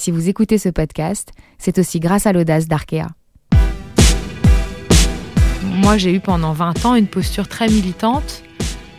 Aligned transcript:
si 0.00 0.10
vous 0.10 0.30
écoutez 0.30 0.56
ce 0.56 0.70
podcast, 0.70 1.28
c'est 1.58 1.78
aussi 1.78 2.00
grâce 2.00 2.26
à 2.26 2.32
l'audace 2.32 2.66
d'Arkea. 2.68 3.06
Moi, 5.62 5.98
j'ai 5.98 6.14
eu 6.14 6.20
pendant 6.20 6.54
20 6.54 6.86
ans 6.86 6.94
une 6.94 7.06
posture 7.06 7.48
très 7.48 7.68
militante, 7.68 8.42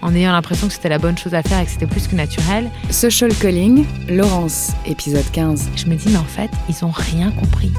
en 0.04 0.14
ayant 0.14 0.32
l'impression 0.32 0.68
que 0.68 0.74
c'était 0.74 0.90
la 0.90 1.00
bonne 1.00 1.18
chose 1.18 1.34
à 1.34 1.42
faire 1.42 1.60
et 1.60 1.66
que 1.66 1.72
c'était 1.72 1.88
plus 1.88 2.08
que 2.08 2.16
naturel. 2.16 2.70
Social 2.92 3.34
Calling, 3.34 3.84
Laurence, 4.10 4.74
épisode 4.86 5.26
15. 5.32 5.72
Je 5.76 5.88
me 5.88 5.96
dis, 5.96 6.10
mais 6.10 6.18
en 6.18 6.24
fait, 6.24 6.52
ils 6.70 6.86
ont 6.86 6.92
rien 6.92 7.32
compris. 7.32 7.72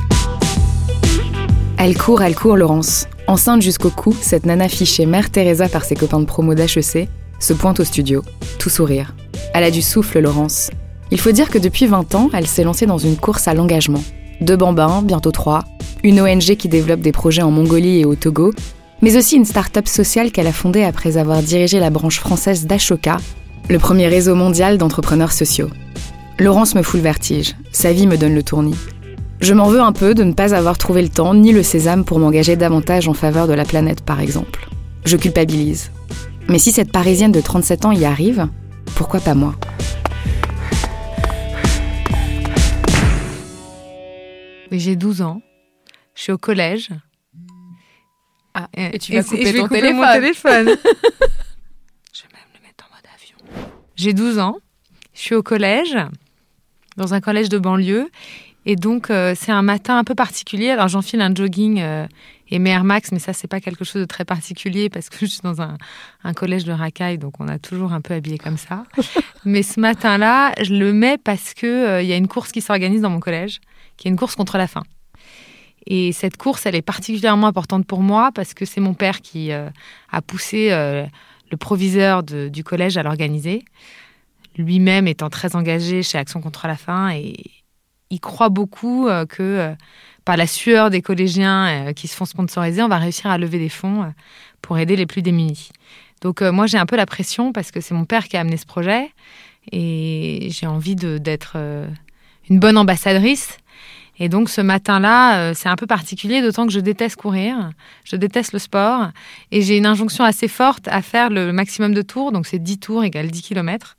Elle 1.78 1.96
court, 1.96 2.22
elle 2.22 2.34
court, 2.34 2.56
Laurence. 2.56 3.06
Enceinte 3.28 3.62
jusqu'au 3.62 3.90
cou, 3.90 4.16
cette 4.20 4.46
nana 4.46 4.68
fichée 4.68 5.06
Mère 5.06 5.30
Teresa 5.30 5.68
par 5.68 5.84
ses 5.84 5.94
copains 5.94 6.20
de 6.20 6.24
promo 6.24 6.54
d'HEC 6.54 7.08
se 7.38 7.52
pointe 7.52 7.78
au 7.78 7.84
studio, 7.84 8.24
tout 8.58 8.68
sourire. 8.68 9.14
Elle 9.54 9.62
a 9.62 9.70
du 9.70 9.82
souffle, 9.82 10.18
Laurence. 10.18 10.70
Il 11.12 11.20
faut 11.20 11.30
dire 11.30 11.50
que 11.50 11.58
depuis 11.58 11.84
20 11.84 12.14
ans, 12.14 12.30
elle 12.32 12.46
s'est 12.46 12.64
lancée 12.64 12.86
dans 12.86 12.96
une 12.96 13.18
course 13.18 13.46
à 13.46 13.52
l'engagement. 13.52 14.02
Deux 14.40 14.56
bambins, 14.56 15.02
bientôt 15.02 15.30
trois, 15.30 15.62
une 16.02 16.22
ONG 16.22 16.56
qui 16.56 16.68
développe 16.68 17.00
des 17.00 17.12
projets 17.12 17.42
en 17.42 17.50
Mongolie 17.50 18.00
et 18.00 18.06
au 18.06 18.14
Togo, 18.14 18.54
mais 19.02 19.18
aussi 19.18 19.36
une 19.36 19.44
start-up 19.44 19.86
sociale 19.86 20.32
qu'elle 20.32 20.46
a 20.46 20.52
fondée 20.52 20.84
après 20.84 21.18
avoir 21.18 21.42
dirigé 21.42 21.80
la 21.80 21.90
branche 21.90 22.18
française 22.18 22.66
d'Ashoka, 22.66 23.18
le 23.68 23.78
premier 23.78 24.08
réseau 24.08 24.34
mondial 24.34 24.78
d'entrepreneurs 24.78 25.32
sociaux. 25.32 25.68
Laurence 26.38 26.74
me 26.74 26.82
fout 26.82 26.96
le 26.96 27.04
vertige, 27.04 27.56
sa 27.72 27.92
vie 27.92 28.06
me 28.06 28.16
donne 28.16 28.34
le 28.34 28.42
tournis. 28.42 28.78
Je 29.40 29.52
m'en 29.52 29.68
veux 29.68 29.82
un 29.82 29.92
peu 29.92 30.14
de 30.14 30.24
ne 30.24 30.32
pas 30.32 30.54
avoir 30.54 30.78
trouvé 30.78 31.02
le 31.02 31.10
temps 31.10 31.34
ni 31.34 31.52
le 31.52 31.62
sésame 31.62 32.06
pour 32.06 32.20
m'engager 32.20 32.56
davantage 32.56 33.06
en 33.06 33.12
faveur 33.12 33.46
de 33.46 33.52
la 33.52 33.66
planète, 33.66 34.00
par 34.00 34.20
exemple. 34.20 34.66
Je 35.04 35.18
culpabilise. 35.18 35.90
Mais 36.48 36.58
si 36.58 36.72
cette 36.72 36.90
Parisienne 36.90 37.32
de 37.32 37.40
37 37.42 37.84
ans 37.84 37.92
y 37.92 38.06
arrive, 38.06 38.48
pourquoi 38.94 39.20
pas 39.20 39.34
moi? 39.34 39.54
J'ai 44.78 44.96
12 44.96 45.22
ans, 45.22 45.42
je 46.14 46.22
suis 46.22 46.32
au 46.32 46.38
collège, 46.38 46.90
ah, 48.54 48.68
et, 48.74 48.98
tu 48.98 49.12
vas 49.12 49.22
couper 49.22 49.46
je 49.46 49.52
vais 49.52 49.58
ton 49.58 49.62
couper 49.68 49.80
téléphone. 49.80 50.00
mon 50.00 50.12
téléphone. 50.12 50.66
je 52.12 52.22
vais 52.22 52.28
même 52.32 52.50
le 52.54 52.60
mettre 52.66 52.84
en 52.84 52.94
mode 52.94 53.06
avion. 53.14 53.70
J'ai 53.96 54.12
12 54.12 54.38
ans, 54.38 54.58
je 55.14 55.20
suis 55.20 55.34
au 55.34 55.42
collège, 55.42 55.96
dans 56.96 57.14
un 57.14 57.20
collège 57.20 57.48
de 57.48 57.58
banlieue, 57.58 58.10
et 58.66 58.76
donc 58.76 59.10
euh, 59.10 59.34
c'est 59.36 59.52
un 59.52 59.62
matin 59.62 59.98
un 59.98 60.04
peu 60.04 60.14
particulier. 60.14 60.70
Alors 60.70 60.88
j'enfile 60.88 61.20
un 61.20 61.34
jogging 61.34 61.80
euh, 61.80 62.06
et 62.48 62.58
mes 62.58 62.70
Air 62.70 62.84
Max, 62.84 63.10
mais 63.12 63.18
ça 63.18 63.32
c'est 63.32 63.48
pas 63.48 63.60
quelque 63.60 63.84
chose 63.84 64.00
de 64.02 64.06
très 64.06 64.24
particulier 64.24 64.88
parce 64.88 65.08
que 65.08 65.16
je 65.20 65.26
suis 65.26 65.40
dans 65.42 65.60
un, 65.62 65.76
un 66.24 66.32
collège 66.32 66.64
de 66.64 66.72
racaille, 66.72 67.18
donc 67.18 67.40
on 67.40 67.48
a 67.48 67.58
toujours 67.58 67.92
un 67.92 68.00
peu 68.00 68.14
habillé 68.14 68.38
comme 68.38 68.56
ça. 68.58 68.84
mais 69.44 69.62
ce 69.62 69.80
matin-là, 69.80 70.52
je 70.62 70.74
le 70.74 70.92
mets 70.92 71.18
parce 71.18 71.54
que 71.54 71.66
euh, 71.66 72.02
y 72.02 72.12
a 72.12 72.16
une 72.16 72.28
course 72.28 72.52
qui 72.52 72.60
s'organise 72.60 73.00
dans 73.00 73.10
mon 73.10 73.20
collège, 73.20 73.60
qui 73.96 74.08
est 74.08 74.10
une 74.10 74.16
course 74.18 74.36
contre 74.36 74.58
la 74.58 74.66
faim. 74.66 74.82
Et 75.86 76.12
cette 76.12 76.36
course, 76.36 76.64
elle 76.66 76.76
est 76.76 76.82
particulièrement 76.82 77.48
importante 77.48 77.84
pour 77.86 78.02
moi 78.02 78.30
parce 78.32 78.54
que 78.54 78.64
c'est 78.64 78.80
mon 78.80 78.94
père 78.94 79.20
qui 79.20 79.50
euh, 79.50 79.68
a 80.12 80.22
poussé 80.22 80.68
le 80.70 81.56
proviseur 81.56 82.22
de- 82.22 82.48
du 82.48 82.62
collège 82.62 82.96
à 82.96 83.02
l'organiser. 83.02 83.64
Lui-même 84.56 85.08
étant 85.08 85.28
très 85.28 85.56
engagé 85.56 86.04
chez 86.04 86.18
Action 86.18 86.40
contre 86.40 86.68
la 86.68 86.76
faim 86.76 87.10
et 87.12 87.34
il 88.12 88.20
croit 88.20 88.50
beaucoup 88.50 89.08
euh, 89.08 89.24
que 89.26 89.42
euh, 89.42 89.74
par 90.24 90.36
la 90.36 90.46
sueur 90.46 90.90
des 90.90 91.02
collégiens 91.02 91.88
euh, 91.88 91.92
qui 91.92 92.06
se 92.06 92.14
font 92.14 92.26
sponsoriser, 92.26 92.82
on 92.82 92.88
va 92.88 92.98
réussir 92.98 93.30
à 93.30 93.38
lever 93.38 93.58
des 93.58 93.70
fonds 93.70 94.12
pour 94.60 94.78
aider 94.78 94.94
les 94.94 95.06
plus 95.06 95.22
démunis. 95.22 95.70
Donc 96.20 96.40
moi, 96.40 96.66
j'ai 96.66 96.78
un 96.78 96.86
peu 96.86 96.94
la 96.94 97.06
pression 97.06 97.52
parce 97.52 97.72
que 97.72 97.80
c'est 97.80 97.94
mon 97.94 98.04
père 98.04 98.28
qui 98.28 98.36
a 98.36 98.40
amené 98.40 98.56
ce 98.56 98.66
projet 98.66 99.10
et 99.72 100.48
j'ai 100.50 100.68
envie 100.68 100.94
d'être 100.94 101.56
une 102.48 102.60
bonne 102.60 102.78
ambassadrice. 102.78 103.56
Et 104.18 104.28
donc 104.28 104.50
ce 104.50 104.60
matin-là, 104.60 105.38
euh, 105.38 105.52
c'est 105.54 105.68
un 105.68 105.76
peu 105.76 105.86
particulier, 105.86 106.42
d'autant 106.42 106.66
que 106.66 106.72
je 106.72 106.80
déteste 106.80 107.16
courir, 107.16 107.70
je 108.04 108.16
déteste 108.16 108.52
le 108.52 108.58
sport, 108.58 109.08
et 109.50 109.62
j'ai 109.62 109.78
une 109.78 109.86
injonction 109.86 110.24
assez 110.24 110.48
forte 110.48 110.86
à 110.88 111.00
faire 111.00 111.30
le 111.30 111.52
maximum 111.52 111.94
de 111.94 112.02
tours, 112.02 112.30
donc 112.30 112.46
c'est 112.46 112.58
10 112.58 112.78
tours 112.78 113.04
égale 113.04 113.30
10 113.30 113.42
km, 113.42 113.96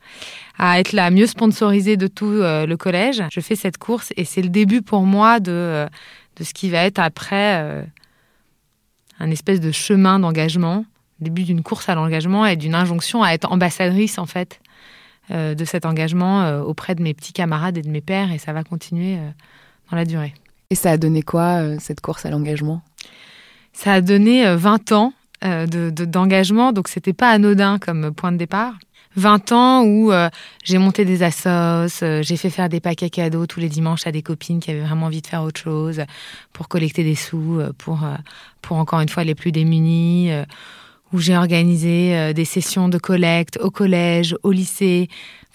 à 0.59 0.79
être 0.79 0.94
la 0.94 1.09
mieux 1.09 1.25
sponsorisée 1.25 1.97
de 1.97 2.07
tout 2.07 2.25
euh, 2.25 2.68
le 2.68 2.78
collège. 2.78 3.24
Je 3.31 3.40
fais 3.40 3.56
cette 3.56 3.78
course 3.78 4.13
et 4.16 4.24
c'est 4.24 4.44
le 4.44 4.50
début 4.50 4.81
pour 4.84 5.01
moi 5.01 5.40
de, 5.40 5.51
euh, 5.51 5.88
de 6.35 6.44
ce 6.44 6.53
qui 6.53 6.69
va 6.69 6.84
être 6.84 7.00
après 7.00 7.85
un 9.19 9.31
espèce 9.31 9.59
de 9.59 9.72
chemin 9.72 10.19
d'engagement, 10.19 10.85
début 11.19 11.44
d'une 11.44 11.63
course 11.63 11.90
à 11.90 11.95
l'engagement 11.95 12.45
et 12.45 12.56
d'une 12.56 12.75
injonction 12.75 13.24
à 13.24 13.31
être 13.31 13.51
ambassadrice 13.51 14.19
en 14.19 14.25
fait 14.25 14.59
de 15.30 15.63
cet 15.63 15.85
engagement 15.85 16.59
auprès 16.62 16.95
de 16.95 17.01
mes 17.01 17.13
petits 17.13 17.31
camarades 17.31 17.78
et 17.78 17.81
de 17.81 17.90
mes 17.90 18.01
pères, 18.01 18.31
et 18.31 18.40
ça 18.40 18.51
va 18.51 18.63
continuer. 18.63 19.18
Euh, 19.85 19.91
dans 19.91 19.97
la 19.97 20.05
durée. 20.05 20.33
Et 20.69 20.75
ça 20.75 20.91
a 20.91 20.97
donné 20.97 21.21
quoi, 21.21 21.61
euh, 21.61 21.77
cette 21.79 22.01
course 22.01 22.25
à 22.25 22.29
l'engagement? 22.29 22.81
Ça 23.73 23.94
a 23.94 24.01
donné 24.01 24.45
euh, 24.45 24.55
20 24.55 24.91
ans 24.91 25.13
euh, 25.44 25.66
de- 25.67 25.89
de- 25.89 26.05
d'engagement, 26.05 26.71
donc 26.71 26.88
c'était 26.88 27.13
pas 27.13 27.29
anodin 27.29 27.77
comme 27.79 28.13
point 28.13 28.31
de 28.31 28.38
départ. 28.38 28.73
20 29.16 29.51
ans 29.51 29.83
où 29.83 30.11
euh, 30.11 30.29
j'ai 30.63 30.79
monté 30.79 31.05
des 31.05 31.21
assos, 31.21 31.49
euh, 32.03 32.23
j'ai 32.23 32.38
fait 32.38 32.49
faire 32.49 32.69
des 32.69 32.79
paquets 32.79 33.11
cadeaux 33.11 33.45
tous 33.45 33.59
les 33.59 33.69
dimanches 33.69 34.07
à 34.07 34.11
des 34.11 34.23
copines 34.23 34.59
qui 34.59 34.71
avaient 34.71 34.81
vraiment 34.81 35.05
envie 35.07 35.21
de 35.21 35.27
faire 35.27 35.44
autre 35.44 35.61
chose 35.61 36.01
pour 36.51 36.67
collecter 36.67 37.03
des 37.03 37.13
sous, 37.13 37.59
euh, 37.59 37.73
pour, 37.77 38.03
euh, 38.03 38.15
pour 38.61 38.77
encore 38.77 39.01
une 39.01 39.09
fois 39.09 39.23
les 39.23 39.35
plus 39.35 39.51
démunis, 39.51 40.31
euh, 40.31 40.45
où 41.11 41.19
j'ai 41.19 41.38
organisé 41.38 42.15
euh, 42.17 42.33
des 42.33 42.45
sessions 42.45 42.89
de 42.89 42.97
collecte 42.97 43.59
au 43.61 43.69
collège, 43.69 44.35
au 44.41 44.51
lycée, 44.51 45.09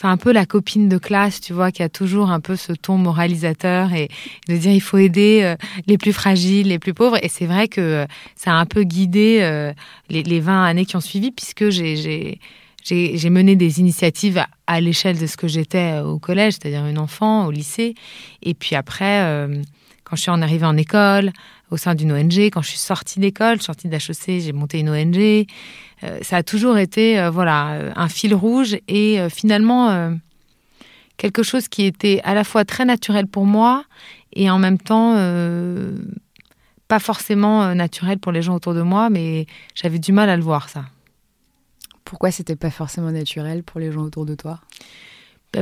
un 0.06 0.16
peu 0.16 0.30
la 0.32 0.46
copine 0.46 0.88
de 0.88 0.96
classe, 0.98 1.40
tu 1.40 1.52
vois, 1.52 1.72
qui 1.72 1.82
a 1.82 1.88
toujours 1.88 2.30
un 2.30 2.38
peu 2.38 2.54
ce 2.54 2.72
ton 2.72 2.96
moralisateur 2.98 3.92
et 3.92 4.08
de 4.48 4.56
dire 4.56 4.70
il 4.72 4.80
faut 4.80 4.98
aider 4.98 5.40
euh, 5.42 5.56
les 5.88 5.98
plus 5.98 6.12
fragiles, 6.12 6.68
les 6.68 6.78
plus 6.78 6.94
pauvres. 6.94 7.18
Et 7.24 7.28
c'est 7.28 7.46
vrai 7.46 7.66
que 7.66 7.80
euh, 7.80 8.06
ça 8.36 8.52
a 8.52 8.54
un 8.54 8.66
peu 8.66 8.84
guidé 8.84 9.38
euh, 9.42 9.72
les, 10.08 10.22
les 10.22 10.38
20 10.38 10.64
années 10.64 10.84
qui 10.86 10.94
ont 10.94 11.00
suivi, 11.00 11.32
puisque 11.32 11.70
j'ai- 11.70 12.38
j'ai 12.84 13.30
mené 13.30 13.56
des 13.56 13.80
initiatives 13.80 14.42
à, 14.66 14.80
l'échelle 14.80 15.18
de 15.18 15.26
ce 15.26 15.36
que 15.36 15.48
j'étais 15.48 15.98
au 15.98 16.18
collège, 16.18 16.54
c'est-à-dire 16.54 16.86
une 16.86 16.98
enfant, 16.98 17.46
au 17.46 17.50
lycée. 17.50 17.94
Et 18.42 18.54
puis 18.54 18.76
après, 18.76 19.46
quand 20.08 20.16
je 20.16 20.22
suis 20.22 20.30
arrivée 20.30 20.66
en 20.66 20.76
école, 20.76 21.32
au 21.70 21.76
sein 21.76 21.94
d'une 21.94 22.12
ONG, 22.12 22.38
quand 22.50 22.62
je 22.62 22.68
suis 22.68 22.78
sortie 22.78 23.20
d'école, 23.20 23.60
sortie 23.60 23.88
d'HEC, 23.88 24.40
j'ai 24.40 24.52
monté 24.52 24.78
une 24.80 24.88
ONG. 24.88 25.46
Euh, 26.04 26.18
ça 26.22 26.38
a 26.38 26.42
toujours 26.42 26.78
été 26.78 27.18
euh, 27.18 27.30
voilà 27.30 27.72
euh, 27.72 27.92
un 27.94 28.08
fil 28.08 28.34
rouge 28.34 28.78
et 28.88 29.18
finalement 29.28 30.16
quelque 31.16 31.42
chose 31.42 31.68
qui 31.68 31.84
était 31.84 32.20
à 32.24 32.34
la 32.34 32.44
fois 32.44 32.64
très 32.64 32.84
naturel 32.84 33.26
pour 33.26 33.44
moi 33.44 33.84
et 34.32 34.50
en 34.50 34.58
même 34.58 34.78
temps 34.78 35.14
pas 36.86 36.98
forcément 36.98 37.74
naturel 37.74 38.18
pour 38.18 38.32
les 38.32 38.40
gens 38.40 38.54
autour 38.54 38.72
de 38.72 38.82
moi, 38.82 39.10
mais 39.10 39.46
j'avais 39.74 39.98
du 39.98 40.12
mal 40.12 40.30
à 40.30 40.36
le 40.36 40.42
voir 40.42 40.68
ça. 40.68 40.84
Pourquoi 42.04 42.30
c'était 42.30 42.56
pas 42.56 42.70
forcément 42.70 43.10
naturel 43.10 43.62
pour 43.62 43.80
les 43.80 43.92
gens 43.92 44.02
autour 44.02 44.24
de 44.24 44.34
toi? 44.34 44.60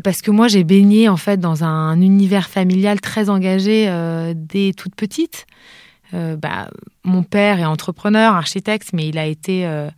Parce 0.02 0.20
que 0.20 0.30
moi, 0.30 0.48
j'ai 0.48 0.64
baigné 0.64 1.08
en 1.08 1.16
fait 1.16 1.38
dans 1.38 1.62
un 1.62 2.00
univers 2.00 2.48
familial 2.48 3.00
très 3.00 3.30
engagé 3.30 3.86
euh, 3.88 4.34
dès 4.34 4.72
toute 4.72 4.94
petite. 4.94 5.46
Euh, 6.14 6.36
bah, 6.36 6.70
mon 7.04 7.22
père 7.22 7.60
est 7.60 7.64
entrepreneur, 7.64 8.34
architecte, 8.34 8.90
mais 8.92 9.08
il 9.08 9.18
a 9.18 9.26
été 9.26 9.66
euh, 9.66 9.88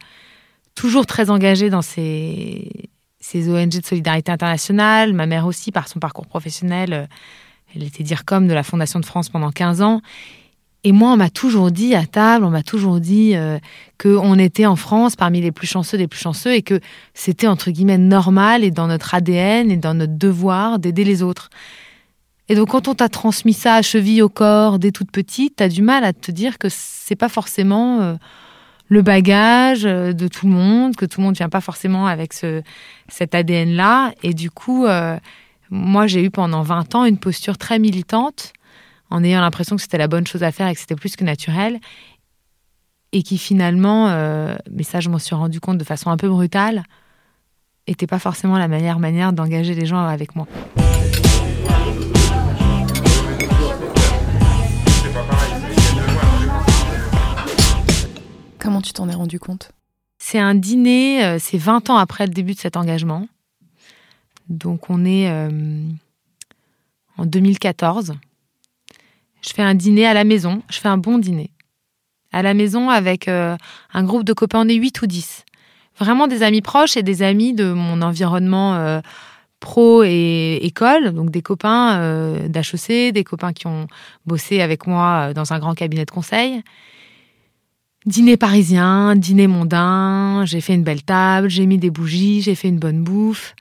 toujours 0.75 1.06
très 1.06 1.31
engagé 1.31 1.70
dans 1.70 1.82
ses, 1.82 2.90
ONG 3.35 3.81
de 3.81 3.87
solidarité 3.87 4.31
internationale. 4.31 5.14
Ma 5.14 5.26
mère 5.26 5.46
aussi, 5.46 5.73
par 5.73 5.88
son 5.88 6.00
parcours 6.00 6.26
professionnel, 6.26 7.08
elle 7.75 7.82
était 7.82 8.02
DIRCOM 8.02 8.46
de 8.46 8.55
la 8.55 8.62
Fondation 8.62 9.00
de 9.00 9.06
France 9.06 9.31
pendant 9.31 9.50
15 9.50 9.81
ans. 9.82 10.02
Et 10.85 10.93
moi, 10.93 11.13
on 11.13 11.17
m'a 11.17 11.31
toujours 11.31 11.71
dit 11.71 11.95
à 11.95 12.07
table, 12.07 12.45
on 12.45 12.51
m'a 12.51 12.63
toujours 12.63 13.01
dit 13.01 13.35
euh, 13.35 13.59
qu'on 14.01 14.39
était 14.39 14.67
en 14.67 14.77
France 14.77 15.17
parmi 15.17 15.41
les 15.41 15.51
plus 15.51 15.67
chanceux 15.67 15.99
des 15.99 16.07
plus 16.07 16.21
chanceux 16.21 16.55
et 16.55 16.63
que 16.63 16.81
c'était 17.15 17.49
entre 17.49 17.71
guillemets 17.71 17.99
normal 17.99 18.63
et 18.63 18.71
dans 18.71 18.87
notre 18.87 19.15
ADN 19.15 19.71
et 19.71 19.77
dans 19.77 19.95
notre 19.95 20.17
devoir 20.17 20.79
d'aider 20.79 21.05
les 21.05 21.23
autres. 21.23 21.51
Et 22.49 22.55
donc, 22.55 22.69
quand 22.69 22.89
on 22.89 22.95
t'a 22.95 23.09
transmis 23.09 23.53
ça 23.53 23.75
à 23.75 23.83
cheville 23.83 24.23
au 24.23 24.29
corps 24.29 24.79
dès 24.79 24.91
toute 24.91 25.11
petite, 25.11 25.57
t'as 25.57 25.69
du 25.69 25.83
mal 25.83 26.05
à 26.05 26.13
te 26.13 26.31
dire 26.31 26.59
que 26.59 26.69
c'est 26.71 27.17
pas 27.17 27.29
forcément 27.29 28.01
euh, 28.01 28.15
le 28.89 29.03
bagage 29.03 29.85
euh, 29.85 30.13
de 30.13 30.29
tout 30.29 30.47
le 30.47 30.53
monde, 30.53 30.97
que 30.97 31.05
tout 31.05 31.21
le 31.21 31.27
monde 31.27 31.37
vient 31.37 31.51
pas 31.51 31.61
forcément 31.61 32.07
avec 32.07 32.33
ce, 32.33 32.63
cet 33.09 33.35
ADN-là. 33.35 34.13
Et 34.23 34.33
du 34.33 34.51
coup, 34.51 34.87
euh, 34.87 35.19
moi, 35.71 36.07
j'ai 36.07 36.25
eu 36.25 36.31
pendant 36.31 36.63
20 36.63 36.95
ans 36.95 37.05
une 37.05 37.19
posture 37.19 37.59
très 37.59 37.79
militante 37.79 38.55
en 39.10 39.25
ayant 39.25 39.40
l'impression 39.40 39.76
que 39.76 39.82
c'était 39.82 39.99
la 39.99 40.08
bonne 40.08 40.26
chose 40.26 40.43
à 40.43 40.52
faire 40.52 40.69
et 40.69 40.75
que 40.75 40.81
c'était 40.81 40.96
plus 40.96 41.16
que 41.16 41.25
naturel. 41.25 41.81
Et 43.12 43.22
qui 43.22 43.38
finalement, 43.38 44.08
euh, 44.08 44.56
mais 44.70 44.82
ça 44.82 45.00
je 45.00 45.08
m'en 45.08 45.19
suis 45.19 45.34
rendu 45.34 45.60
compte 45.60 45.78
de 45.78 45.84
façon 45.84 46.10
un 46.10 46.19
peu 46.19 46.28
brutale, 46.28 46.82
n'était 47.88 48.06
pas 48.06 48.19
forcément 48.19 48.58
la 48.58 48.69
meilleure 48.69 48.99
manière 48.99 49.32
d'engager 49.32 49.75
les 49.75 49.87
gens 49.87 50.05
avec 50.05 50.37
moi. 50.37 50.46
Comment 58.58 58.82
tu 58.82 58.93
t'en 58.93 59.08
es 59.08 59.14
rendu 59.14 59.38
compte? 59.38 59.72
C'est 60.19 60.38
un 60.38 60.55
dîner, 60.55 61.25
euh, 61.25 61.38
c'est 61.40 61.58
20 61.58 61.90
ans 61.90 61.96
après 61.96 62.26
le 62.26 62.32
début 62.32 62.55
de 62.55 62.58
cet 62.58 62.76
engagement. 62.76 63.28
Donc 64.49 64.90
on 64.90 65.05
est 65.05 65.31
euh, 65.31 65.82
en 67.16 67.25
2014. 67.25 68.14
Je 69.43 69.50
fais 69.50 69.62
un 69.62 69.75
dîner 69.75 70.06
à 70.06 70.14
la 70.14 70.25
maison, 70.25 70.62
je 70.70 70.79
fais 70.79 70.88
un 70.88 70.99
bon 70.99 71.19
dîner. 71.19 71.50
À 72.32 72.43
la 72.43 72.55
maison 72.55 72.90
avec 72.90 73.29
euh, 73.29 73.56
un 73.93 74.05
groupe 74.05 74.25
de 74.25 74.32
copains, 74.32 74.61
on 74.64 74.69
est 74.69 74.75
8 74.75 75.02
ou 75.02 75.06
10. 75.06 75.44
Vraiment 75.99 76.26
des 76.26 76.43
amis 76.43 76.62
proches 76.62 76.96
et 76.96 77.02
des 77.02 77.23
amis 77.23 77.55
de 77.55 77.73
mon 77.73 78.02
environnement 78.02 79.00
pro 79.61 80.02
et 80.05 80.58
école, 80.62 81.12
donc 81.12 81.31
des 81.31 81.43
copains 81.43 81.99
euh, 81.99 82.49
d'HEC, 82.49 83.12
des 83.12 83.25
copains 83.25 83.52
qui 83.52 83.67
ont 83.67 83.87
bossé 84.26 84.61
avec 84.61 84.87
moi 84.87 85.32
dans 85.35 85.52
un 85.52 85.58
grand 85.58 85.75
cabinet 85.75 86.05
de 86.05 86.11
conseil. 86.11 86.62
Dîner 88.06 88.37
parisien, 88.37 89.17
dîner 89.17 89.49
mondain, 89.49 90.44
j'ai 90.46 90.61
fait 90.61 90.75
une 90.75 90.84
belle 90.84 91.02
table, 91.02 91.50
j'ai 91.50 91.67
mis 91.67 91.79
des 91.79 91.91
bougies, 91.91 92.43
j'ai 92.43 92.55
fait 92.55 92.69
une 92.69 92.79
bonne 92.79 93.02
bouffe. 93.02 93.55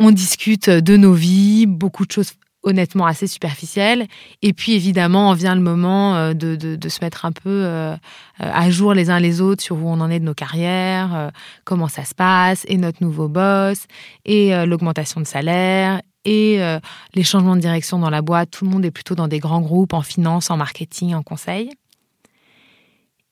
On 0.00 0.10
discute 0.10 0.70
de 0.70 0.96
nos 0.96 1.12
vies, 1.12 1.66
beaucoup 1.66 2.06
de 2.06 2.12
choses 2.12 2.32
honnêtement 2.68 3.06
assez 3.06 3.26
superficielles. 3.26 4.06
Et 4.42 4.52
puis 4.52 4.72
évidemment, 4.72 5.32
vient 5.32 5.54
le 5.54 5.60
moment 5.60 6.16
euh, 6.16 6.34
de, 6.34 6.56
de, 6.56 6.88
se 6.88 7.02
mettre 7.02 7.24
un 7.24 7.32
peu 7.32 7.64
euh, 7.64 7.96
à 8.38 8.70
jour 8.70 8.94
les 8.94 9.10
uns 9.10 9.20
les 9.20 9.40
autres 9.40 9.62
sur 9.62 9.76
où 9.76 9.88
on 9.88 10.00
en 10.00 10.10
est 10.10 10.20
de 10.20 10.24
nos 10.24 10.34
carrières, 10.34 11.14
euh, 11.14 11.30
comment 11.64 11.88
ça 11.88 12.04
se 12.04 12.14
passe, 12.14 12.64
et 12.68 12.76
notre 12.76 13.02
nouveau 13.02 13.28
boss, 13.28 13.86
et 14.24 14.50
l'augmentation 14.66 15.20
de 15.20 15.26
salaire, 15.26 16.00
et 16.24 16.60
les 17.14 17.22
changements 17.22 17.56
de 17.56 17.60
direction 17.60 17.98
dans 17.98 18.10
la 18.10 18.22
boîte. 18.22 18.50
Tout 18.50 18.64
le 18.64 18.70
monde 18.70 18.84
est 18.84 18.90
plutôt 18.90 19.14
dans 19.14 19.28
des 19.28 19.38
grands 19.38 19.60
groupes 19.60 19.94
en 19.94 20.02
finance, 20.02 20.50
en 20.50 20.56
marketing, 20.56 21.14
en 21.14 21.22
conseil. 21.22 21.70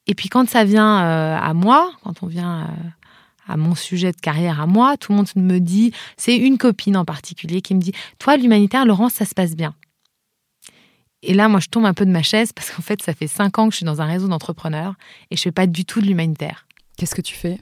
Et 0.06 0.14
puis 0.14 0.28
quand 0.28 0.48
ça 0.48 0.64
vient 0.64 0.96
à 0.96 1.52
moi, 1.54 1.90
quand 2.02 2.22
on 2.22 2.26
vient 2.26 2.68
à 3.46 3.56
mon 3.56 3.74
sujet 3.74 4.12
de 4.12 4.20
carrière 4.20 4.60
à 4.60 4.66
moi, 4.66 4.96
tout 4.96 5.12
le 5.12 5.16
monde 5.16 5.28
me 5.36 5.58
dit, 5.58 5.92
c'est 6.16 6.36
une 6.36 6.58
copine 6.58 6.96
en 6.96 7.04
particulier 7.04 7.60
qui 7.62 7.74
me 7.74 7.80
dit, 7.80 7.92
toi 8.18 8.36
l'humanitaire, 8.36 8.84
Laurence, 8.84 9.14
ça 9.14 9.24
se 9.24 9.34
passe 9.34 9.56
bien. 9.56 9.74
Et 11.22 11.34
là, 11.34 11.48
moi, 11.48 11.60
je 11.60 11.68
tombe 11.68 11.86
un 11.86 11.94
peu 11.94 12.06
de 12.06 12.10
ma 12.10 12.22
chaise 12.22 12.52
parce 12.52 12.70
qu'en 12.70 12.82
fait, 12.82 13.02
ça 13.02 13.12
fait 13.14 13.26
cinq 13.26 13.58
ans 13.58 13.66
que 13.66 13.72
je 13.72 13.78
suis 13.78 13.86
dans 13.86 14.00
un 14.00 14.06
réseau 14.06 14.28
d'entrepreneurs 14.28 14.94
et 15.30 15.36
je 15.36 15.42
fais 15.42 15.52
pas 15.52 15.66
du 15.66 15.84
tout 15.84 16.00
de 16.00 16.06
l'humanitaire. 16.06 16.66
Qu'est-ce 16.96 17.14
que 17.14 17.22
tu 17.22 17.34
fais? 17.34 17.58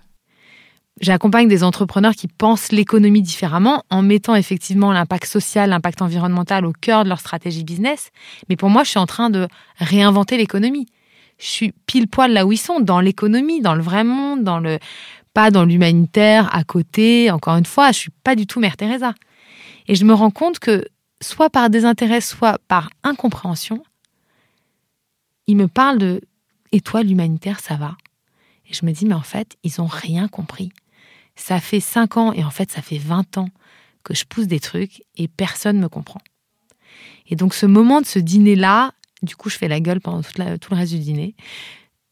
J'accompagne 1.01 1.49
des 1.49 1.65
entrepreneurs 1.65 2.15
qui 2.15 2.29
pensent 2.29 2.71
l'économie 2.71 3.23
différemment 3.23 3.83
en 3.91 4.03
mettant 4.03 4.37
effectivement 4.37 4.93
l'impact 4.93 5.27
social, 5.27 5.71
l'impact 5.71 6.03
environnemental 6.03 6.65
au 6.65 6.73
cœur 6.73 7.03
de 7.03 7.09
leur 7.09 7.19
stratégie 7.19 7.65
business. 7.65 8.11
Mais 8.49 8.57
pour 8.57 8.71
moi, 8.71 8.85
je 8.85 8.91
suis 8.91 9.01
en 9.01 9.07
train 9.07 9.29
de 9.29 9.49
réinventer 9.79 10.37
l'économie. 10.37 10.87
Je 11.39 11.47
suis 11.47 11.73
pile 11.87 12.07
poil 12.07 12.33
là 12.33 12.47
où 12.47 12.53
ils 12.53 12.59
sont, 12.59 12.79
dans 12.79 13.01
l'économie, 13.01 13.61
dans 13.61 13.75
le 13.75 13.83
vrai 13.83 14.05
monde, 14.05 14.45
dans 14.45 14.61
le 14.61 14.79
pas 15.35 15.51
dans 15.51 15.65
l'humanitaire 15.65 16.55
à 16.55 16.65
côté. 16.65 17.31
Encore 17.31 17.57
une 17.57 17.67
fois, 17.67 17.93
je 17.93 17.99
suis 17.99 18.13
pas 18.23 18.37
du 18.37 18.47
tout 18.47 18.61
Mère 18.61 18.77
Teresa. 18.77 19.15
Et 19.87 19.97
je 19.97 20.05
me 20.05 20.15
rends 20.15 20.31
compte 20.31 20.59
que 20.59 20.87
soit 21.21 21.51
par 21.51 21.69
désintérêt, 21.69 22.21
soit 22.21 22.59
par 22.69 22.91
incompréhension, 23.03 23.83
ils 25.47 25.57
me 25.57 25.69
parlent 25.69 25.99
de 25.99 26.23
et 26.73 26.81
toi 26.81 27.03
l'humanitaire 27.03 27.61
ça 27.61 27.77
va? 27.77 27.97
Et 28.69 28.75
je 28.75 28.87
me 28.87 28.93
dis 28.93 29.05
mais 29.05 29.15
en 29.15 29.23
fait 29.23 29.57
ils 29.63 29.81
ont 29.81 29.87
rien 29.87 30.29
compris. 30.29 30.73
Ça 31.37 31.61
fait 31.61 31.81
5 31.81 32.17
ans 32.17 32.33
et 32.33 32.45
en 32.45 32.51
fait 32.51 32.71
ça 32.71 32.81
fait 32.81 32.99
20 32.99 33.39
ans 33.39 33.49
que 34.05 34.15
je 34.15 34.25
pousse 34.25 34.47
des 34.47 34.61
trucs 34.61 35.03
et 35.17 35.29
personne 35.29 35.77
ne 35.77 35.83
me 35.83 35.89
comprend. 35.89 36.21
Et 37.27 37.37
donc 37.37 37.55
ce 37.55 37.67
moment 37.67 38.01
de 38.01 38.07
ce 38.07 38.19
dîner 38.19 38.55
là, 38.55 38.93
du 39.23 39.37
coup 39.37 39.51
je 39.51 39.57
fais 39.57 39.69
la 39.69 39.81
gueule 39.81 40.01
pendant 40.01 40.23
tout 40.23 40.33
le 40.39 40.77
reste 40.77 40.93
du 40.93 40.99
dîner. 40.99 41.35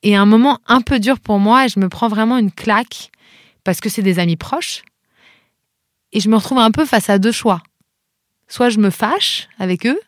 Et 0.03 0.17
un 0.17 0.27
moment 0.27 0.59
un 0.67 0.81
peu 0.81 0.99
dur 0.99 1.21
pour 1.21 1.39
moi 1.39 1.67
et 1.67 1.69
je 1.69 1.79
me 1.79 1.89
prends 1.89 2.09
vraiment 2.09 2.37
une 2.37 2.51
claque 2.51 3.12
parce 3.65 3.81
que 3.81 3.89
c'est 3.89 4.03
des 4.03 4.19
amis 4.19 4.37
proches. 4.37 4.83
Et 6.13 6.21
je 6.21 6.29
me 6.29 6.37
retrouve 6.37 6.59
un 6.59 6.71
peu 6.71 6.85
face 6.85 7.09
à 7.09 7.19
deux 7.19 7.33
choix. 7.33 7.63
Soit 8.49 8.69
je 8.69 8.79
me 8.79 8.91
fâche 8.91 9.49
avec 9.59 9.87
eux, 9.87 9.99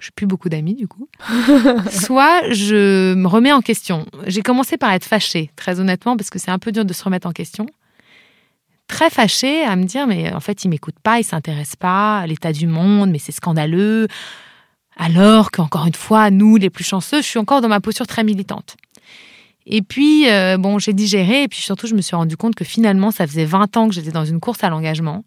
je 0.00 0.08
n'ai 0.08 0.12
plus 0.14 0.26
beaucoup 0.26 0.48
d'amis 0.48 0.74
du 0.74 0.88
coup, 0.88 1.08
soit 1.90 2.50
je 2.50 3.14
me 3.14 3.26
remets 3.26 3.52
en 3.52 3.60
question. 3.60 4.06
J'ai 4.26 4.42
commencé 4.42 4.76
par 4.76 4.92
être 4.92 5.04
fâchée, 5.04 5.50
très 5.56 5.80
honnêtement, 5.80 6.16
parce 6.16 6.30
que 6.30 6.38
c'est 6.38 6.50
un 6.50 6.58
peu 6.58 6.72
dur 6.72 6.84
de 6.84 6.92
se 6.92 7.02
remettre 7.04 7.26
en 7.26 7.32
question. 7.32 7.66
Très 8.88 9.08
fâchée 9.08 9.64
à 9.64 9.76
me 9.76 9.84
dire, 9.84 10.06
mais 10.06 10.32
en 10.32 10.40
fait, 10.40 10.64
ils 10.64 10.68
m'écoutent 10.68 11.00
pas, 11.02 11.18
ils 11.18 11.24
s'intéressent 11.24 11.76
pas 11.76 12.18
à 12.18 12.26
l'état 12.26 12.52
du 12.52 12.66
monde, 12.66 13.10
mais 13.10 13.18
c'est 13.18 13.32
scandaleux. 13.32 14.08
Alors 14.96 15.50
qu'encore 15.50 15.86
une 15.86 15.94
fois, 15.94 16.30
nous, 16.30 16.56
les 16.56 16.70
plus 16.70 16.84
chanceux, 16.84 17.22
je 17.22 17.26
suis 17.26 17.38
encore 17.38 17.60
dans 17.60 17.68
ma 17.68 17.80
posture 17.80 18.06
très 18.06 18.24
militante. 18.24 18.76
Et 19.66 19.82
puis, 19.82 20.28
euh, 20.28 20.56
bon, 20.58 20.78
j'ai 20.78 20.92
digéré 20.92 21.44
et 21.44 21.48
puis 21.48 21.60
surtout, 21.60 21.86
je 21.86 21.94
me 21.94 22.02
suis 22.02 22.16
rendu 22.16 22.36
compte 22.36 22.54
que 22.54 22.64
finalement, 22.64 23.10
ça 23.10 23.26
faisait 23.26 23.46
20 23.46 23.76
ans 23.76 23.88
que 23.88 23.94
j'étais 23.94 24.10
dans 24.12 24.24
une 24.24 24.40
course 24.40 24.62
à 24.62 24.68
l'engagement 24.68 25.24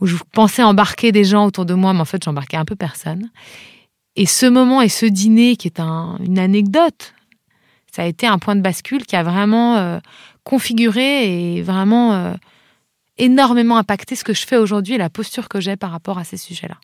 où 0.00 0.06
je 0.06 0.16
pensais 0.32 0.64
embarquer 0.64 1.12
des 1.12 1.22
gens 1.22 1.46
autour 1.46 1.64
de 1.64 1.74
moi, 1.74 1.92
mais 1.92 2.00
en 2.00 2.04
fait, 2.04 2.24
j'embarquais 2.24 2.56
un 2.56 2.64
peu 2.64 2.74
personne. 2.74 3.30
Et 4.16 4.26
ce 4.26 4.46
moment 4.46 4.82
et 4.82 4.88
ce 4.88 5.06
dîner, 5.06 5.56
qui 5.56 5.68
est 5.68 5.78
une 5.78 6.38
anecdote, 6.38 7.14
ça 7.94 8.02
a 8.02 8.06
été 8.06 8.26
un 8.26 8.38
point 8.38 8.56
de 8.56 8.60
bascule 8.60 9.04
qui 9.06 9.16
a 9.16 9.22
vraiment 9.22 9.76
euh, 9.76 10.00
configuré 10.44 11.56
et 11.56 11.62
vraiment 11.62 12.14
euh, 12.14 12.34
énormément 13.16 13.76
impacté 13.76 14.16
ce 14.16 14.24
que 14.24 14.34
je 14.34 14.44
fais 14.44 14.56
aujourd'hui 14.56 14.94
et 14.94 14.98
la 14.98 15.08
posture 15.08 15.48
que 15.48 15.60
j'ai 15.60 15.76
par 15.76 15.92
rapport 15.92 16.18
à 16.18 16.24
ces 16.24 16.36
sujets-là. 16.36 16.78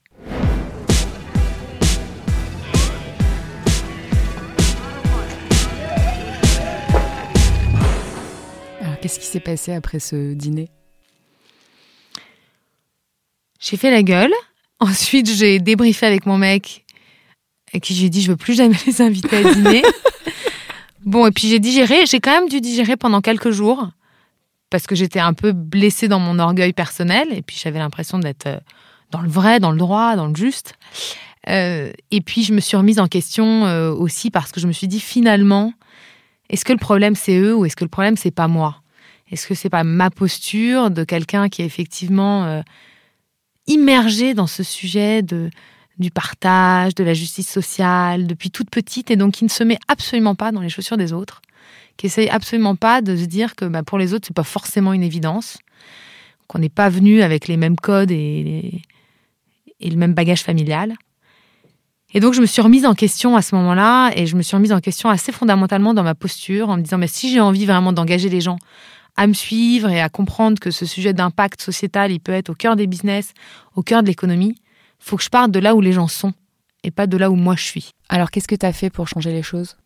Qu'est-ce 9.00 9.21
qui 9.21 9.27
s'est 9.27 9.41
passé 9.41 9.73
après 9.73 10.00
ce 10.00 10.35
dîner? 10.35 10.71
J'ai 13.61 13.77
fait 13.77 13.91
la 13.91 14.03
gueule. 14.03 14.33
Ensuite, 14.81 15.31
j'ai 15.31 15.59
débriefé 15.61 16.06
avec 16.06 16.27
mon 16.27 16.39
mec, 16.39 16.85
à 17.75 17.81
qui 17.81 17.95
j'ai 17.95 18.09
dit 18.09 18.23
je 18.23 18.31
veux 18.31 18.37
plus 18.37 18.55
jamais 18.55 18.77
les 18.87 19.00
inviter 19.03 19.37
à 19.37 19.55
dîner. 19.55 19.82
bon, 21.05 21.27
et 21.27 21.31
puis 21.31 21.49
j'ai 21.49 21.58
digéré. 21.58 22.06
J'ai 22.06 22.20
quand 22.20 22.32
même 22.32 22.49
dû 22.49 22.61
digérer 22.61 22.96
pendant 22.96 23.20
quelques 23.20 23.51
jours 23.51 23.89
parce 24.70 24.87
que 24.87 24.94
j'étais 24.94 25.20
un 25.20 25.32
peu 25.32 25.53
blessée 25.53 26.08
dans 26.08 26.20
mon 26.20 26.39
orgueil 26.39 26.72
personnel 26.72 27.29
et 27.32 27.43
puis 27.43 27.58
j'avais 27.61 27.79
l'impression 27.79 28.19
d'être 28.19 28.46
euh, 28.46 28.58
dans 29.11 29.22
le 29.22 29.29
vrai, 29.29 29.61
dans 29.61 29.70
le 29.70 29.79
droit, 29.79 30.17
dans 30.17 30.27
le 30.27 30.34
juste. 30.34 30.75
Euh, 31.49 31.93
et 32.11 32.20
puis 32.20 32.43
je 32.43 32.53
me 32.53 32.61
suis 32.61 32.77
remise 32.77 32.99
en 32.99 33.06
question 33.06 33.65
euh, 33.65 33.91
aussi 33.91 34.31
parce 34.31 34.53
que 34.53 34.61
je 34.61 34.67
me 34.67 34.72
suis 34.72 34.89
dit 34.89 35.01
finalement, 35.01 35.72
est-ce 36.51 36.65
que 36.65 36.72
le 36.72 36.79
problème 36.79 37.15
c'est 37.15 37.39
eux 37.39 37.55
ou 37.55 37.65
est-ce 37.65 37.77
que 37.77 37.84
le 37.84 37.91
problème 37.91 38.17
c'est 38.17 38.31
pas 38.31 38.49
moi? 38.49 38.82
Est-ce 39.31 39.47
que 39.47 39.55
c'est 39.55 39.70
pas 39.70 39.85
ma 39.85 40.11
posture 40.11 40.91
de 40.91 41.05
quelqu'un 41.05 41.49
qui 41.49 41.63
est 41.63 41.67
effectivement 41.67 42.44
euh, 42.44 42.63
immergé 43.67 44.35
dans 44.35 44.47
ce 44.47 44.63
sujet 44.63 45.23
de 45.23 45.51
du 45.99 46.11
partage, 46.13 46.94
de 46.94 47.03
la 47.03 47.13
justice 47.13 47.49
sociale 47.49 48.27
depuis 48.27 48.51
toute 48.51 48.70
petite 48.70 49.11
et 49.11 49.17
donc 49.17 49.35
qui 49.35 49.44
ne 49.44 49.49
se 49.49 49.65
met 49.65 49.79
absolument 49.89 50.37
pas 50.37 50.53
dans 50.53 50.61
les 50.61 50.69
chaussures 50.69 50.97
des 50.97 51.13
autres, 51.13 51.43
qui 51.97 52.06
essaye 52.06 52.29
absolument 52.29 52.77
pas 52.77 53.03
de 53.03 53.17
se 53.17 53.25
dire 53.25 53.56
que 53.56 53.65
bah, 53.65 53.82
pour 53.82 53.99
les 53.99 54.15
autres 54.15 54.29
c'est 54.29 54.37
pas 54.37 54.44
forcément 54.44 54.93
une 54.93 55.03
évidence, 55.03 55.58
qu'on 56.47 56.61
n'est 56.61 56.69
pas 56.69 56.89
venu 56.89 57.23
avec 57.23 57.49
les 57.49 57.56
mêmes 57.56 57.77
codes 57.77 58.13
et, 58.13 58.82
et 59.81 59.91
le 59.91 59.97
même 59.97 60.15
bagage 60.15 60.43
familial. 60.43 60.94
Et 62.15 62.20
donc 62.20 62.32
je 62.32 62.41
me 62.41 62.47
suis 62.47 62.63
remise 62.63 62.87
en 62.87 62.94
question 62.94 63.37
à 63.37 63.43
ce 63.43 63.55
moment-là 63.56 64.13
et 64.17 64.27
je 64.27 64.37
me 64.37 64.43
suis 64.43 64.56
remise 64.56 64.73
en 64.73 64.81
question 64.81 65.11
assez 65.11 65.32
fondamentalement 65.32 65.93
dans 65.93 66.05
ma 66.05 66.15
posture 66.15 66.70
en 66.70 66.77
me 66.77 66.82
disant 66.82 66.97
mais 66.97 67.08
si 67.08 67.31
j'ai 67.31 67.41
envie 67.41 67.67
vraiment 67.67 67.93
d'engager 67.93 68.29
les 68.29 68.41
gens 68.41 68.58
à 69.19 69.27
me 69.27 69.32
suivre 69.32 69.91
et 69.91 70.01
à 70.01 70.08
comprendre 70.08 70.60
que 70.60 70.70
ce 70.70 70.87
sujet 70.87 71.13
d'impact 71.13 71.60
sociétal, 71.60 72.13
il 72.13 72.20
peut 72.20 72.32
être 72.32 72.51
au 72.51 72.55
cœur 72.55 72.77
des 72.77 72.87
business, 72.87 73.34
au 73.75 73.82
cœur 73.82 74.03
de 74.03 74.06
l'économie, 74.06 74.55
faut 75.01 75.17
que 75.17 75.25
je 75.25 75.29
parte 75.29 75.51
de 75.51 75.58
là 75.58 75.75
où 75.75 75.81
les 75.81 75.93
gens 75.93 76.06
sont 76.06 76.32
et 76.84 76.93
pas 76.93 77.08
de 77.08 77.17
là 77.17 77.29
où 77.29 77.34
moi 77.34 77.56
je 77.56 77.65
suis. 77.65 77.91
Alors 78.08 78.31
qu'est-ce 78.31 78.46
que 78.46 78.55
tu 78.55 78.65
as 78.65 78.72
fait 78.72 78.91
pour 78.91 79.08
changer 79.08 79.32
les 79.32 79.43
choses? 79.43 79.77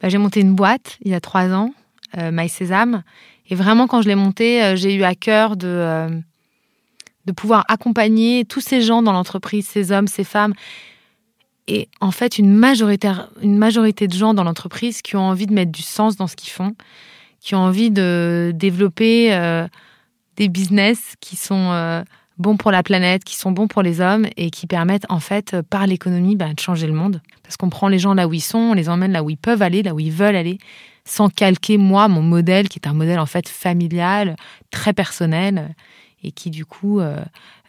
Bah, 0.00 0.08
J'ai 0.08 0.16
monté 0.16 0.40
une 0.40 0.54
boîte 0.54 0.96
il 1.02 1.10
y 1.10 1.14
a 1.14 1.20
trois 1.20 1.52
ans, 1.52 1.74
euh, 2.16 2.30
My 2.32 2.48
Sésame, 2.48 3.02
et 3.50 3.54
vraiment 3.54 3.86
quand 3.86 4.00
je 4.00 4.08
l'ai 4.08 4.14
montée, 4.14 4.64
euh, 4.64 4.76
j'ai 4.76 4.94
eu 4.94 5.02
à 5.02 5.14
cœur 5.14 5.58
de, 5.58 5.68
euh, 5.68 6.08
de 7.26 7.32
pouvoir 7.32 7.66
accompagner 7.68 8.46
tous 8.46 8.62
ces 8.62 8.80
gens 8.80 9.02
dans 9.02 9.12
l'entreprise, 9.12 9.68
ces 9.68 9.92
hommes, 9.92 10.08
ces 10.08 10.24
femmes, 10.24 10.54
et 11.68 11.90
en 12.00 12.12
fait 12.12 12.38
une 12.38 12.54
majorité, 12.54 13.12
une 13.42 13.58
majorité 13.58 14.08
de 14.08 14.14
gens 14.14 14.32
dans 14.32 14.44
l'entreprise 14.44 15.02
qui 15.02 15.16
ont 15.16 15.28
envie 15.28 15.46
de 15.46 15.52
mettre 15.52 15.70
du 15.70 15.82
sens 15.82 16.16
dans 16.16 16.28
ce 16.28 16.34
qu'ils 16.34 16.50
font, 16.50 16.74
qui 17.40 17.54
ont 17.54 17.60
envie 17.60 17.90
de 17.90 18.52
développer 18.54 19.34
euh, 19.34 19.66
des 20.36 20.48
business 20.48 21.14
qui 21.20 21.36
sont 21.36 21.70
euh, 21.72 22.02
bons 22.38 22.56
pour 22.56 22.70
la 22.70 22.82
planète, 22.82 23.24
qui 23.24 23.36
sont 23.36 23.52
bons 23.52 23.68
pour 23.68 23.82
les 23.82 24.00
hommes 24.00 24.26
et 24.36 24.50
qui 24.50 24.66
permettent 24.66 25.06
en 25.08 25.20
fait 25.20 25.56
par 25.68 25.86
l'économie 25.86 26.36
bah, 26.36 26.52
de 26.52 26.60
changer 26.60 26.86
le 26.86 26.92
monde. 26.92 27.20
Parce 27.42 27.56
qu'on 27.56 27.70
prend 27.70 27.88
les 27.88 27.98
gens 27.98 28.14
là 28.14 28.28
où 28.28 28.34
ils 28.34 28.40
sont, 28.40 28.58
on 28.58 28.74
les 28.74 28.88
emmène 28.88 29.12
là 29.12 29.22
où 29.22 29.30
ils 29.30 29.36
peuvent 29.36 29.62
aller, 29.62 29.82
là 29.82 29.94
où 29.94 30.00
ils 30.00 30.12
veulent 30.12 30.36
aller, 30.36 30.58
sans 31.04 31.28
calquer 31.28 31.76
moi 31.76 32.08
mon 32.08 32.22
modèle 32.22 32.68
qui 32.68 32.78
est 32.78 32.88
un 32.88 32.94
modèle 32.94 33.18
en 33.18 33.26
fait 33.26 33.48
familial, 33.48 34.36
très 34.70 34.92
personnel 34.92 35.74
et 36.22 36.32
qui 36.32 36.50
du 36.50 36.64
coup 36.64 37.00
euh, 37.00 37.22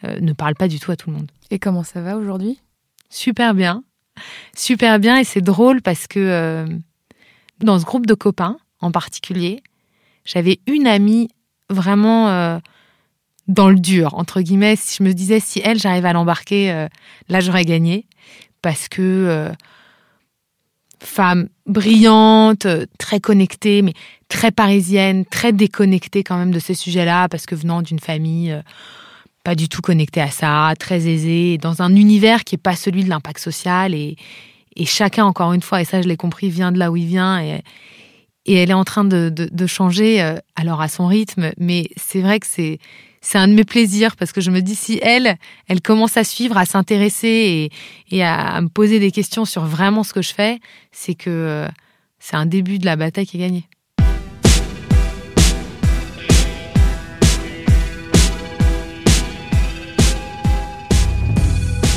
euh, 0.04 0.20
ne 0.20 0.32
parle 0.32 0.54
pas 0.54 0.68
du 0.68 0.78
tout 0.78 0.90
à 0.90 0.96
tout 0.96 1.10
le 1.10 1.16
monde. 1.16 1.30
Et 1.50 1.58
comment 1.58 1.82
ça 1.82 2.00
va 2.00 2.16
aujourd'hui? 2.16 2.60
Super 3.10 3.54
bien, 3.54 3.84
super 4.56 4.98
bien 4.98 5.18
et 5.18 5.24
c'est 5.24 5.40
drôle 5.40 5.82
parce 5.82 6.06
que 6.06 6.20
euh, 6.20 6.66
dans 7.60 7.78
ce 7.78 7.84
groupe 7.84 8.06
de 8.06 8.14
copains 8.14 8.58
en 8.82 8.90
particulier, 8.90 9.62
j'avais 10.24 10.60
une 10.66 10.86
amie 10.86 11.28
vraiment 11.70 12.60
dans 13.48 13.70
le 13.70 13.80
dur 13.80 14.14
entre 14.14 14.40
guillemets. 14.40 14.76
Si 14.76 14.98
je 14.98 15.02
me 15.02 15.12
disais 15.14 15.40
si 15.40 15.60
elle 15.64 15.78
j'arrive 15.78 16.06
à 16.06 16.12
l'embarquer, 16.12 16.86
là 17.28 17.40
j'aurais 17.40 17.64
gagné. 17.64 18.06
Parce 18.60 18.88
que 18.88 19.52
femme 21.02 21.48
brillante, 21.66 22.66
très 22.98 23.20
connectée, 23.20 23.82
mais 23.82 23.94
très 24.28 24.50
parisienne, 24.50 25.24
très 25.26 25.52
déconnectée 25.52 26.22
quand 26.22 26.38
même 26.38 26.52
de 26.52 26.58
ces 26.58 26.74
sujets-là, 26.74 27.28
parce 27.28 27.46
que 27.46 27.54
venant 27.54 27.82
d'une 27.82 27.98
famille 27.98 28.52
euh, 28.52 28.62
pas 29.44 29.54
du 29.54 29.68
tout 29.68 29.82
connectée 29.82 30.20
à 30.20 30.30
ça, 30.30 30.72
très 30.78 31.08
aisée, 31.08 31.58
dans 31.58 31.82
un 31.82 31.94
univers 31.94 32.44
qui 32.44 32.54
est 32.54 32.62
pas 32.62 32.76
celui 32.76 33.04
de 33.04 33.08
l'impact 33.08 33.40
social, 33.40 33.94
et, 33.94 34.16
chacun, 34.86 35.24
encore 35.24 35.52
une 35.52 35.62
fois, 35.62 35.80
et 35.80 35.84
ça 35.84 36.00
je 36.00 36.08
l'ai 36.08 36.16
compris, 36.16 36.48
vient 36.48 36.72
de 36.72 36.78
là 36.78 36.90
où 36.90 36.96
il 36.96 37.06
vient, 37.06 37.42
et, 37.42 37.62
et 38.46 38.54
elle 38.54 38.70
est 38.70 38.74
en 38.74 38.84
train 38.84 39.04
de, 39.04 39.28
de 39.30 39.66
changer, 39.66 40.22
euh, 40.22 40.36
alors 40.56 40.80
à 40.80 40.88
son 40.88 41.06
rythme, 41.06 41.52
mais 41.58 41.88
c'est 41.96 42.20
vrai 42.20 42.40
que 42.40 42.46
c'est 42.46 42.78
c'est 43.24 43.38
un 43.38 43.46
de 43.46 43.54
mes 43.54 43.64
plaisirs 43.64 44.16
parce 44.16 44.32
que 44.32 44.40
je 44.40 44.50
me 44.50 44.60
dis 44.60 44.74
si 44.74 44.98
elle, 45.00 45.36
elle 45.68 45.80
commence 45.80 46.16
à 46.16 46.24
suivre, 46.24 46.56
à 46.56 46.66
s'intéresser 46.66 47.70
et, 48.10 48.24
à, 48.24 48.60
me 48.60 48.68
poser 48.68 48.98
des 48.98 49.12
questions 49.12 49.44
sur 49.44 49.64
vraiment 49.64 50.02
ce 50.02 50.12
que 50.12 50.22
je 50.22 50.34
fais, 50.34 50.58
c'est 50.90 51.14
que 51.14 51.30
euh, 51.30 51.68
c'est 52.18 52.34
un 52.34 52.46
début 52.46 52.78
de 52.78 52.84
la 52.84 52.96
bataille 52.96 53.26
qui 53.26 53.36
est 53.36 53.40
gagnée. 53.40 53.68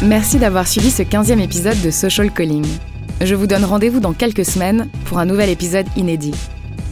Merci 0.03 0.37
d'avoir 0.37 0.67
suivi 0.67 0.91
ce 0.91 1.01
15e 1.01 1.39
épisode 1.39 1.81
de 1.81 1.89
Social 1.89 2.31
Calling. 2.31 2.65
Je 3.25 3.35
vous 3.35 3.47
donne 3.47 3.65
rendez-vous 3.65 3.99
dans 3.99 4.13
quelques 4.13 4.45
semaines 4.45 4.87
pour 5.05 5.19
un 5.19 5.25
nouvel 5.25 5.49
épisode 5.49 5.87
inédit. 5.97 6.33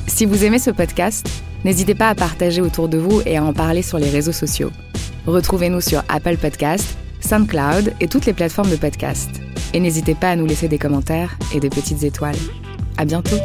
Si 0.07 0.25
vous 0.25 0.43
aimez 0.43 0.59
ce 0.59 0.71
podcast, 0.71 1.25
N'hésitez 1.63 1.95
pas 1.95 2.09
à 2.09 2.15
partager 2.15 2.61
autour 2.61 2.89
de 2.89 2.97
vous 2.97 3.21
et 3.25 3.37
à 3.37 3.43
en 3.43 3.53
parler 3.53 3.81
sur 3.81 3.97
les 3.97 4.09
réseaux 4.09 4.33
sociaux. 4.33 4.71
Retrouvez-nous 5.25 5.81
sur 5.81 6.03
Apple 6.09 6.37
Podcast, 6.37 6.97
SoundCloud 7.21 7.93
et 8.01 8.07
toutes 8.07 8.25
les 8.25 8.33
plateformes 8.33 8.69
de 8.69 8.75
podcast. 8.75 9.29
Et 9.73 9.79
n'hésitez 9.79 10.13
pas 10.13 10.31
à 10.31 10.35
nous 10.35 10.45
laisser 10.45 10.67
des 10.67 10.77
commentaires 10.77 11.37
et 11.53 11.59
des 11.59 11.69
petites 11.69 12.03
étoiles. 12.03 12.35
À 12.97 13.05
bientôt! 13.05 13.37